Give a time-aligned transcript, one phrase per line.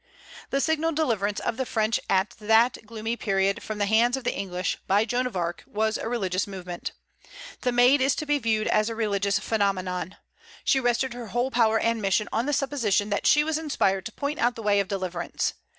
[0.49, 4.33] The signal deliverance of the French at that gloomy period from the hands of the
[4.33, 6.93] English, by Joan of Arc, was a religious movement.
[7.61, 10.17] The Maid is to be viewed as a religious phenomenon;
[10.63, 14.11] she rested her whole power and mission on the supposition that she was inspired to
[14.11, 15.53] point out the way of deliverance.